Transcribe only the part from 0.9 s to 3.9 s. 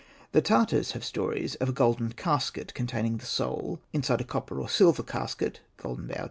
have stories of a golden casket containing the soul,